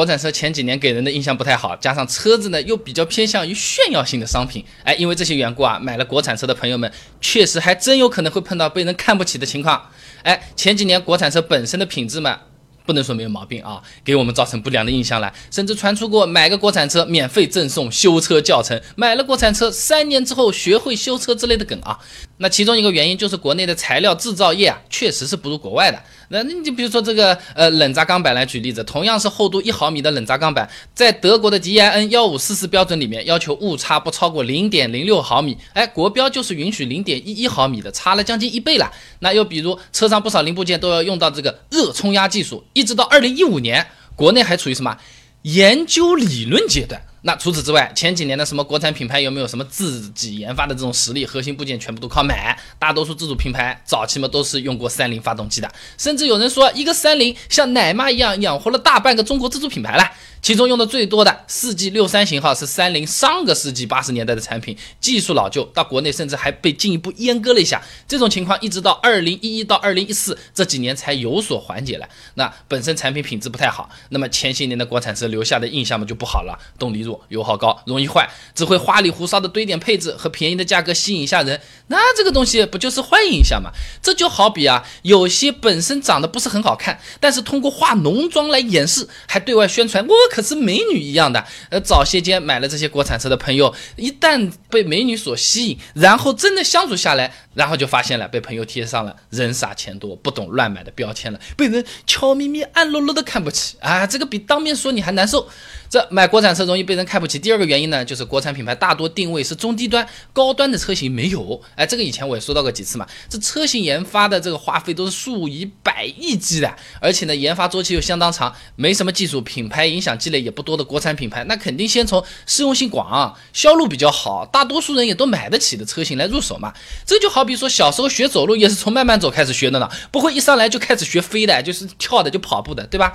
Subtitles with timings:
[0.00, 9.90] 国产车前几年给人的印象不太好，加上车子呢又比较偏向于炫耀性的商品，哎，因为这些缘故啊，买了国产车的朋友们确实还真有可能会碰到被人看不起的情况。
[10.22, 12.40] 哎，前几年国产车本身的品质嘛。
[12.84, 21.98] 不能说没有毛病啊，给我们造成不良的印象了，甚至传出过买个国产车免费赠送修车教程，买了国产车三年之后学会修车之类的梗啊。
[22.38, 26.02] 那其中一个原因就是国内的材料制造业啊，确实是不如国外的。
[26.32, 38.90] 那你就比如说这个呃冷轧钢板来举例子，同样是厚度一毫米的冷轧钢板，在德国的 DIN 幺五四四标准里面要求误差不超过零点零六毫米，哎，国标就是允许零点一一毫米的，差了将近一倍了。
[39.18, 44.96] 那又比如车上不少零部件都要用到这个热冲压技术，一直到二零一五年，国内还处于什么
[45.42, 47.00] 研究理论阶段。
[47.22, 51.26] 那除此之外，前几年的什么国产品牌有没有什么自己研发的这种实力？
[51.26, 60.10] 核心部件全部都靠买，大多数自主品牌早期嘛都是用过三菱发动机的，甚至有人说一个三菱像奶妈一样养活了大半个中国自主品牌了。
[60.42, 67.82] 其中用的最多的四 G 六三型号是三菱上个世纪八十年代的产品，技术老旧，到国内甚至还被进一步阉割了一下。
[68.08, 72.08] 这种情况一直到二零一一到二零一四这几年才有所缓解了。
[72.36, 83.70] 那本身产品品质不太好，那么前些年的国产车留下的印象嘛就不好了，动力弱，油耗高，容易坏，只会花里胡哨的堆点配置和便宜的价格吸引一下人，那这个东西不就是坏印象吗？
[84.02, 90.14] 这就好比啊，有些本身长得不是很好看，但是通过化浓妆来掩饰，还对外宣传我。
[90.30, 104.06] 可是美女一样的，呃，早些间买了这些国产车的朋友，一旦被美女所吸引，然后真的相处下来，然后就发现了被朋友贴上了人傻钱多、不懂乱买的标签了，被人悄咪咪、暗落落的看不起啊！
[104.06, 105.48] 这个比当面说你还难受。
[105.90, 107.36] 这买国产车容易被人看不起。
[107.36, 111.60] 第二个原因呢，就是国产品牌大多定位是中低端，高端的车型没有。
[111.74, 113.04] 哎，这个以前我也说到过几次嘛。
[113.28, 126.72] 这车型研发的这个花费都是数以百亿计的，而且呢，研发周期又相当长，没什么技术，品牌影响积累也不多的国产品牌，那肯定先从适用性广、销路比较好、大多数人也都买得起的车型来入手嘛。
[127.04, 133.12] 这就好比说小时候学走路也是从慢慢走开始学的呢，不会一上来就开始学飞的，就是跳的就跑步的，对吧？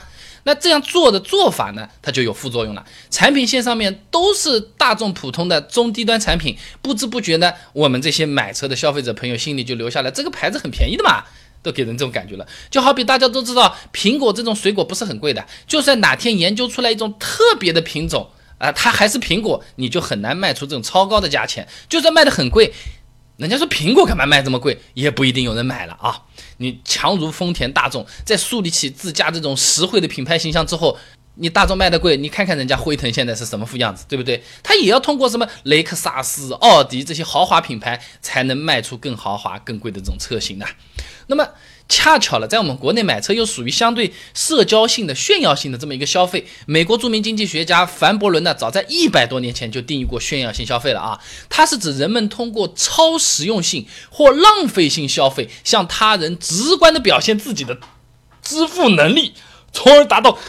[0.48, 2.86] 那这样做的做法呢，它就有副作用了。
[3.10, 11.24] 产品线上面都是大众普通的中低端产品，不知不觉呢，我们这些买车的消费者朋友心里就留下了这个牌子很便宜的嘛，
[11.64, 12.48] 都给人这种感觉了。
[12.70, 18.30] 就好比大家都知道，苹果这种水果不是很贵的，就算哪天研究出来一种特别的品种
[18.60, 21.68] 啊，它还是苹果，你就很难卖出这种超高的价钱。
[21.90, 22.72] 就算卖的很贵。
[23.38, 26.22] 人家说苹果干嘛卖这么贵，也不一定有人买了啊！
[26.58, 30.98] 你强如丰田、大众，在树立起自家这种实惠的品牌形象之后，
[31.36, 34.44] 你大众卖的贵，你看看人家辉腾现在是什么副样子，对不对？
[34.64, 40.66] 他也要通过什么雷克萨斯、奥迪这些豪华品牌，才能卖出更豪华、更贵的这种车型的。
[41.28, 41.48] 那么。
[41.88, 46.48] 恰巧了，在我们国内买车又属于相对社交性的、炫耀性的这么一个消费。
[46.66, 51.22] 美国著名经济学家凡伯伦呢，早在一百多年前就定义过炫耀性消费了啊。
[51.48, 57.78] 它是指人们通过超实用性或浪费性消费，向他人直观的表现自己的
[58.42, 59.34] 支付能力，
[59.72, 60.40] 从而达到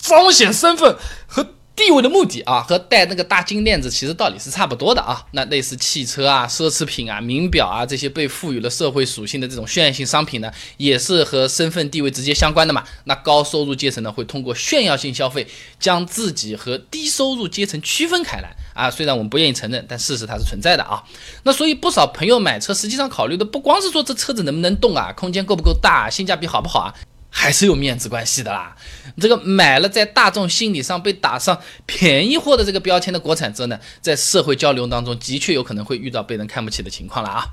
[0.00, 0.96] 彰显身份
[1.26, 1.46] 和。
[1.76, 5.24] 地位的目的啊，和戴那个大金链子其实道理是差不多的啊。
[5.30, 12.84] 那类似汽车啊、奢侈品啊、名表啊这些被赋予了社会属性的这种炫耀性商品呢，也是和身份地位直接相关的嘛。
[13.04, 15.46] 那高收入阶层呢，会通过炫耀性消费，
[15.78, 18.90] 将自己和低收入阶层区分开来啊。
[18.90, 21.02] 虽然我们不愿意承认，但事实它是存在的啊。
[21.44, 26.94] 那所以不少朋友买车，实际上考虑的不光是说这车子能不能动啊，空间够不够大，性价比好不好啊。
[27.30, 28.76] 还是有面子关系的啦。
[29.18, 37.46] 这个买了在大众心理上被打上便宜货的这个标签的国产车呢，在社会交流当中的确有可能会遇到被人看不起的情况了啊。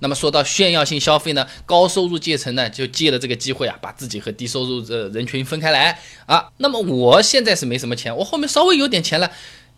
[0.00, 6.48] 那么说到炫耀性消费呢，高收入阶层呢就借了这个机会啊，把自己和低收入的人群分开来啊。
[6.58, 9.30] 那么我现在是没什么钱，我后面稍微有点钱了，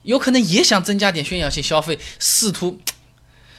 [0.02, 2.80] 有可能也想增加点炫耀性消费，试图。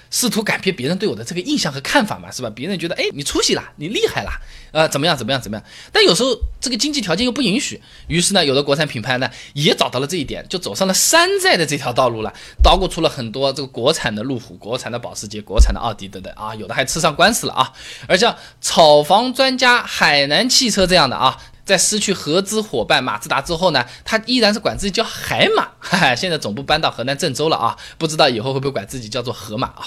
[0.09, 2.50] 试图改变别人对我的这个印象和看法嘛，是吧？
[2.50, 4.31] 别人觉得，哎，你出息了，你厉害了，
[4.72, 5.66] 呃，怎么样，怎么样，怎么样？
[5.91, 12.34] 但有时候这个经济条件又不允许，于是呢，有的国产品牌呢也找到了这一点，就走上了山寨的这条道路了，
[12.64, 17.73] 捣鼓出了很多这个国产的路虎、国产的保时捷、国产的奥迪等等啊，有的还吃上官司了啊。
[18.08, 21.37] 而像炒房专家海南汽车这样的啊。
[21.67, 29.85] 在失去合资伙伴马自达之后呢，他依然是管自己叫海马， 哈哈，现在总部搬到河南郑州了啊，不知道以后会不会管自己叫做河马啊？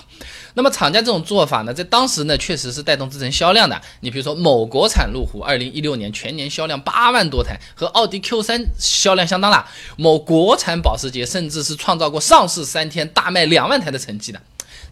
[0.55, 3.81] 那么厂家这种做法呢，在当时呢，确实是带动自身销量的。
[4.01, 9.67] 你比如说某国产路虎，二零一六年全年销量八万多台，和奥迪 Q 三销量相当了。
[9.97, 14.41] 某国产保时捷甚至是创造过上市三天大卖两万台的成绩的。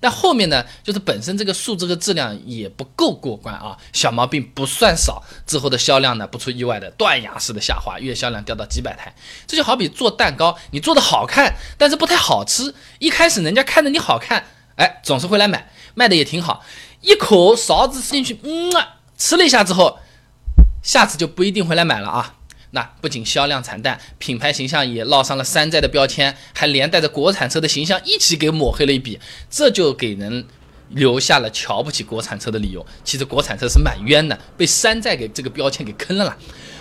[0.01, 9.15] 但后面呢，就是本身这个数这个质量也不够过关啊，小毛病不算少，之后的销量呢不出意外的断崖式的下滑，月销量掉到几百台。
[9.47, 12.75] 这就好比做蛋糕，你做的好看，但是不太好吃。
[12.99, 14.47] 一开始人家看着你好看，
[14.77, 16.65] 哎，总是会来买，卖的也挺好。
[17.01, 19.99] 一口勺子吃进去，嗯啊，吃了一下之后，
[20.83, 22.35] 下次就不一定会来买了啊。
[22.73, 29.19] 那不仅销量惨淡，品牌形象也烙上了山寨的标签，还连带着国产车的形象一起给抹黑了一笔，
[29.49, 30.45] 这就给人
[30.91, 32.87] 留下了瞧不起国产车的理由。
[33.05, 36.37] 其实国产车是蛮冤的，被山寨给这个标签给坑了啦。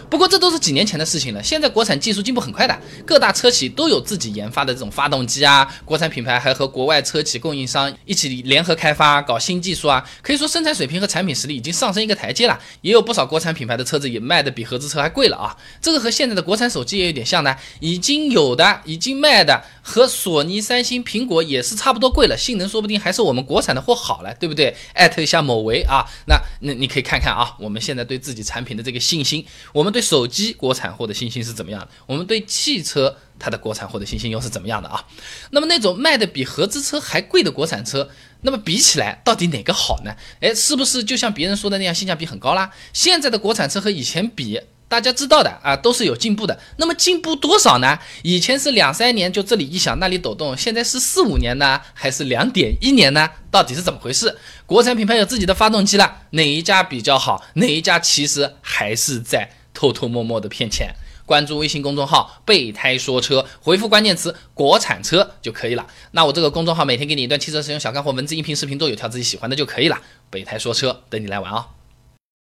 [0.10, 12.58] 不过这都是几年前的事情了，现在国产技术进步很快的，各大车企都有自己研发的这种发动机啊，国产品牌还和国外车企供应商一起联合开发，搞新技术啊，可以说生产水平和产品实力已经上升一个台阶了。
[12.82, 24.74] 也有不少国产品牌的车子也卖的比合资车还贵了啊，这个和现在的国产手机也有点像呢，已经有的已经卖的和索尼、三星、苹果也是差不多贵了，性能说不定还是我们国产的货好了，对不对？
[24.94, 29.94] 艾特一下某维啊，那那你可以看看啊，我们现在对自己产品的这个信心，我们。
[29.98, 31.88] 对手机国产货的信心是怎么样的？
[32.06, 35.04] 我们对汽车它的国产货的信心又是怎么样的啊？
[35.50, 38.08] 那么那种卖的比合资车还贵的国产车，
[38.42, 40.12] 那么比起来到底哪个好呢？
[40.40, 42.70] 哎，是不是就像别人说的那样性价比很高啦？
[42.94, 44.62] 现在的国产车和以前比。
[44.90, 46.58] 大家知道的啊，都是有进步的。
[46.78, 48.00] 那么进步多少呢？
[48.24, 53.30] 以前是两三年就这里一响那里抖动，现在是四五年呢，还是两点一年呢？
[53.52, 54.38] 到底是怎么回事？
[54.66, 57.44] 国产品牌有自己的发动机了，哪一家比较好？
[57.56, 60.96] 哪一家其实还是在偷偷摸摸的骗钱？
[61.24, 65.86] 关注微信公众号“备胎说车”，回复关键词“国产车”就可以了。
[66.12, 70.02] 那我这个公众号每天给你一段汽车使用小干货，文字、音频、视频都有，挑自己喜欢的就可以了。
[70.32, 71.68] 备胎说车，等你来玩啊！